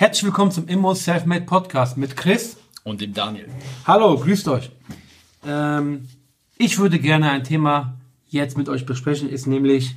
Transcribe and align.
Herzlich 0.00 0.24
willkommen 0.24 0.50
zum 0.50 0.66
Immo 0.66 0.94
Selfmade 0.94 1.44
Podcast 1.44 1.98
mit 1.98 2.16
Chris 2.16 2.56
und 2.84 3.02
dem 3.02 3.12
Daniel. 3.12 3.50
Hallo, 3.86 4.16
grüßt 4.16 4.48
euch. 4.48 4.70
Ähm, 5.46 6.08
ich 6.56 6.78
würde 6.78 6.98
gerne 6.98 7.30
ein 7.30 7.44
Thema 7.44 7.98
jetzt 8.26 8.56
mit 8.56 8.70
euch 8.70 8.86
besprechen, 8.86 9.28
ist 9.28 9.46
nämlich, 9.46 9.96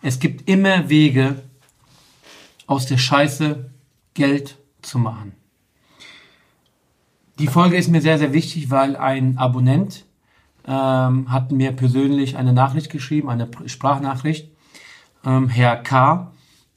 es 0.00 0.20
gibt 0.20 0.48
immer 0.48 0.88
Wege, 0.88 1.34
aus 2.66 2.86
der 2.86 2.96
Scheiße 2.96 3.70
Geld 4.14 4.56
zu 4.80 4.98
machen. 4.98 5.34
Die 7.38 7.46
Folge 7.46 7.76
ist 7.76 7.88
mir 7.88 8.00
sehr, 8.00 8.16
sehr 8.16 8.32
wichtig, 8.32 8.70
weil 8.70 8.96
ein 8.96 9.36
Abonnent 9.36 10.06
ähm, 10.66 11.30
hat 11.30 11.52
mir 11.52 11.72
persönlich 11.72 12.38
eine 12.38 12.54
Nachricht 12.54 12.88
geschrieben, 12.88 13.28
eine 13.28 13.50
Sprachnachricht. 13.66 14.50
Ähm, 15.26 15.50
Herr 15.50 15.76
K. 15.76 16.32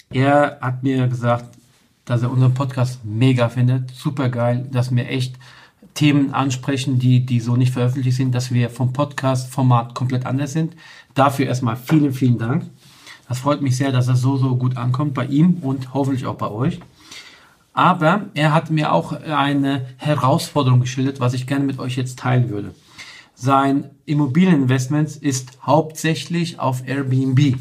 Er 0.10 0.60
hat 0.60 0.84
mir 0.84 1.08
gesagt, 1.08 1.55
dass 2.06 2.22
er 2.22 2.31
unseren 2.31 2.53
Podcast 2.53 3.03
mega 3.03 3.50
findet. 3.50 3.92
Super 3.92 4.30
geil, 4.30 4.67
dass 4.72 4.95
wir 4.95 5.09
echt 5.09 5.36
Themen 5.95 6.34
ansprechen, 6.34 7.00
die, 7.00 7.25
die 7.25 7.39
so 7.39 7.56
nicht 7.56 7.73
veröffentlicht 7.73 8.17
sind, 8.17 8.36
dass 8.36 8.53
wir 8.53 8.70
vom 8.70 8.94
Podcast-Format 8.94 9.95
komplett 9.95 10.26
anders 10.26 10.53
sind. 10.53 10.76
Dafür 11.14 11.48
erstmal 11.48 11.76
vielen, 11.76 12.14
vielen 12.14 12.38
Dank. 12.38 12.70
Das 13.28 13.39
freut 13.39 13.61
mich 13.61 13.76
sehr, 13.78 13.92
dass 13.92 14.06
das 14.06 14.22
so, 14.22 14.38
so 14.38 14.56
gut 14.56 14.78
ankommt 14.78 15.14
bei 15.14 15.26
ihm 15.26 15.58
und 15.61 15.94
hoffentlich 15.94 16.26
auch 16.26 16.36
bei 16.36 16.50
euch. 16.50 16.80
Aber 17.73 18.26
er 18.36 18.53
hat 18.53 18.70
mir 18.70 18.94
auch 18.94 19.14
eine 19.14 19.86
Herausforderung 19.98 20.80
geschildert, 20.80 21.20
was 21.20 21.33
ich 21.33 21.48
gerne 21.48 21.66
mit 21.66 21.80
euch 21.80 21.95
jetzt 21.95 22.20
teilen 22.20 22.50
würde. 22.50 22.76
Sein 23.33 23.89
Immobilieninvestment 24.06 25.17
ist 25.17 25.58
hauptsächlich 25.66 26.59
auf 26.59 26.88
Airbnb. 26.88 27.58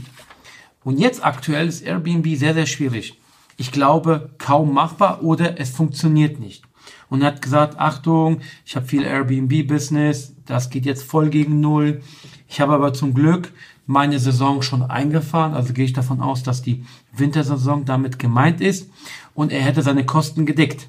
Und 0.84 0.98
jetzt 0.98 1.25
aktuell 1.25 1.67
ist 1.67 1.83
Airbnb 1.83 2.37
sehr, 2.37 2.55
sehr 2.55 2.67
schwierig 2.67 3.19
ich 3.56 3.72
glaube, 3.72 4.30
kaum 4.38 4.72
machbar 4.74 5.22
oder 5.22 5.58
es 5.60 5.70
funktioniert 5.70 6.41
nicht. 6.41 6.64
Und 7.08 7.22
er 7.22 7.28
hat 7.28 7.42
gesagt, 7.42 7.78
Achtung, 7.78 8.41
ich 8.64 8.77
habe 8.77 8.86
viel 8.86 9.05
Airbnb-Business, 9.05 10.34
das 10.47 10.70
geht 10.70 10.86
jetzt 10.86 11.05
voll 11.05 11.30
gegen 11.30 11.60
Null. 11.60 12.02
Ich 12.48 12.60
habe 12.60 12.72
aber 12.72 12.92
zum 12.92 13.14
Glück 13.14 13.52
meine 13.86 14.19
Saison 14.19 14.62
schon 14.62 14.82
eingefahren, 14.82 15.55
also 15.55 15.72
gehe 15.72 15.84
ich 15.84 15.92
davon 15.92 16.20
aus, 16.20 16.42
dass 16.42 16.62
die 16.62 16.84
Wintersaison 17.12 17.84
damit 17.84 18.19
gemeint 18.19 18.60
ist 18.60 18.91
und 19.34 19.52
er 19.52 19.60
hätte 19.60 19.82
seine 19.82 20.06
Kosten 20.06 20.47
gedeckt. 20.47 20.88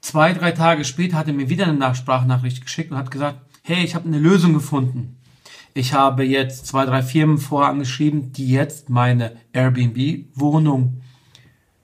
Zwei, 0.00 0.32
drei 0.32 0.52
Tage 0.52 0.84
später 0.84 1.16
hat 1.16 1.26
er 1.26 1.34
mir 1.34 1.48
wieder 1.48 1.64
eine 1.64 1.74
Nachsprachnachricht 1.74 2.62
geschickt 2.62 2.92
und 2.92 2.96
hat 2.96 3.10
gesagt, 3.10 3.40
hey, 3.62 3.84
ich 3.84 3.96
habe 3.96 4.06
eine 4.06 4.20
Lösung 4.20 4.54
gefunden. 4.54 5.16
Ich 5.76 5.92
habe 5.92 6.24
jetzt 6.24 6.66
zwei, 6.66 6.86
drei 6.86 7.02
Firmen 7.02 7.36
vorher 7.36 7.68
angeschrieben, 7.68 8.32
die 8.32 8.48
jetzt 8.48 8.88
meine 8.88 9.36
Airbnb-Wohnung 9.52 11.02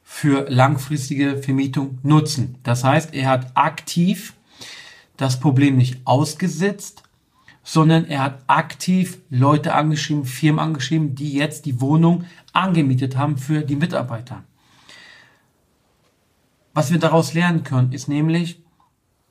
für 0.03 0.49
langfristige 0.49 1.37
Vermietung 1.37 1.99
nutzen. 2.03 2.57
Das 2.63 2.85
heißt, 2.85 3.13
er 3.13 3.29
hat 3.29 3.55
aktiv 3.55 4.33
das 5.19 5.39
Problem 5.39 5.77
nicht 5.77 6.01
ausgesetzt, 6.07 7.03
sondern 7.63 8.07
er 8.07 8.23
hat 8.23 8.43
aktiv 8.47 9.19
Leute 9.29 9.75
angeschrieben, 9.75 10.25
Firmen 10.25 10.61
angeschrieben, 10.61 11.15
die 11.15 11.35
jetzt 11.35 11.67
die 11.67 11.83
Wohnung 11.83 12.25
angemietet 12.55 13.19
haben 13.19 13.37
für 13.37 13.61
die 13.61 13.77
Mitarbeiter. 13.77 14.43
Was 16.73 16.91
wir 16.91 16.99
daraus 16.99 17.35
lernen 17.35 17.63
können, 17.63 17.93
ist 17.93 18.09
nämlich, 18.09 18.59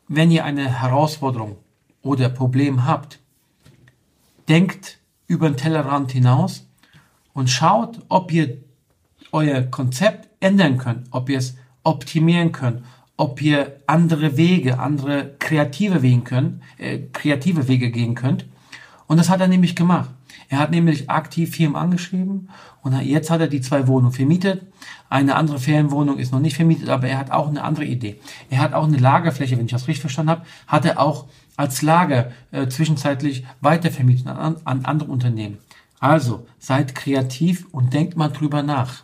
wenn 0.08 0.30
ihr 0.30 0.46
eine 0.46 0.82
Herausforderung 0.82 1.58
oder 2.04 2.30
Problem 2.30 2.86
habt, 2.86 3.18
denkt 4.50 5.00
über 5.28 5.50
den 5.50 5.58
Tellerrand 5.58 6.12
hinaus 6.12 6.68
und 7.34 7.50
schaut, 7.50 8.00
ob 8.10 8.32
ihr 8.32 8.58
euer 9.32 9.62
Konzept 9.62 10.30
ändern 10.40 10.78
könnt, 10.78 11.08
ob 11.12 11.30
ihr 11.30 11.38
es 11.38 11.56
optimieren 11.84 12.52
könnt, 12.52 12.84
ob 13.18 13.42
ihr 13.42 13.78
andere 13.88 14.38
Wege, 14.38 14.80
andere 14.80 15.36
kreative 15.40 16.02
Wege, 16.02 16.22
könnt, 16.22 16.62
äh, 16.78 17.00
kreative 17.14 17.68
Wege 17.68 17.92
gehen 17.92 18.16
könnt. 18.16 18.46
Und 19.08 19.18
das 19.18 19.30
hat 19.30 19.42
er 19.42 19.48
nämlich 19.48 19.76
gemacht. 19.76 20.10
Er 20.52 20.60
hat 20.60 20.72
nämlich 20.72 21.10
aktiv 21.10 21.56
Firmen 21.56 21.78
angeschrieben 21.78 22.50
und 22.82 23.00
jetzt 23.04 23.30
hat 23.32 23.40
er 23.40 23.48
die 23.48 23.62
zwei 23.62 23.88
Wohnungen 23.88 24.12
vermietet. 24.12 24.64
Eine 25.10 25.36
andere 25.36 25.60
Ferienwohnung 25.60 26.18
ist 26.18 26.34
noch 26.34 26.42
nicht 26.42 26.58
vermietet, 26.58 26.90
aber 26.90 27.08
er 27.08 27.20
hat 27.20 27.32
auch 27.32 27.48
eine 27.48 27.64
andere 27.64 27.86
Idee. 27.86 28.20
Er 28.50 28.60
hat 28.60 28.74
auch 28.74 28.84
eine 28.84 28.98
Lagerfläche, 28.98 29.58
wenn 29.58 29.66
ich 29.66 29.72
das 29.72 29.88
richtig 29.88 30.02
verstanden 30.02 30.32
habe, 30.32 30.46
hat 30.68 30.84
er 30.84 31.00
auch 31.00 31.28
als 31.56 31.82
Lager 31.82 32.32
äh, 32.52 32.68
zwischenzeitlich 32.68 33.46
weitervermietet 33.62 34.28
an, 34.28 34.58
an 34.66 34.84
andere 34.84 35.10
Unternehmen. 35.10 35.58
Also 36.02 36.46
seid 36.60 36.96
kreativ 36.96 37.68
und 37.72 37.94
denkt 37.94 38.18
mal 38.18 38.28
drüber 38.28 38.62
nach. 38.62 39.04